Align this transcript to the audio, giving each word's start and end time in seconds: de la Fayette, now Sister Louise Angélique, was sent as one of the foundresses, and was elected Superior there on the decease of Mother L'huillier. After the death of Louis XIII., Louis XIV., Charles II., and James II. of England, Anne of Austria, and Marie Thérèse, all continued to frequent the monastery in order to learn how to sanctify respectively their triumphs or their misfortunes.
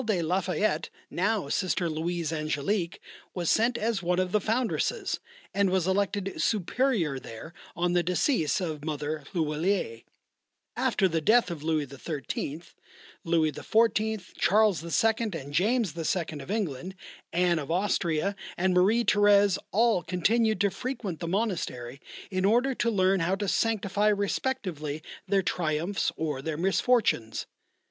de 0.03 0.19
la 0.19 0.41
Fayette, 0.41 0.89
now 1.11 1.47
Sister 1.47 1.87
Louise 1.87 2.31
Angélique, 2.31 2.97
was 3.35 3.51
sent 3.51 3.77
as 3.77 4.01
one 4.01 4.17
of 4.17 4.31
the 4.31 4.41
foundresses, 4.41 5.19
and 5.53 5.69
was 5.69 5.85
elected 5.87 6.41
Superior 6.41 7.19
there 7.19 7.53
on 7.75 7.93
the 7.93 8.01
decease 8.01 8.59
of 8.59 8.83
Mother 8.83 9.25
L'huillier. 9.35 10.01
After 10.75 11.07
the 11.07 11.21
death 11.21 11.51
of 11.51 11.61
Louis 11.61 11.85
XIII., 11.87 12.63
Louis 13.23 13.51
XIV., 13.51 14.33
Charles 14.39 14.83
II., 14.83 15.13
and 15.39 15.53
James 15.53 15.95
II. 15.95 16.39
of 16.39 16.49
England, 16.49 16.95
Anne 17.31 17.59
of 17.59 17.69
Austria, 17.69 18.35
and 18.57 18.73
Marie 18.73 19.05
Thérèse, 19.05 19.59
all 19.71 20.01
continued 20.01 20.59
to 20.61 20.71
frequent 20.71 21.19
the 21.19 21.27
monastery 21.27 22.01
in 22.31 22.43
order 22.43 22.73
to 22.73 22.89
learn 22.89 23.19
how 23.19 23.35
to 23.35 23.47
sanctify 23.47 24.07
respectively 24.07 25.03
their 25.27 25.43
triumphs 25.43 26.11
or 26.17 26.41
their 26.41 26.57
misfortunes. 26.57 27.45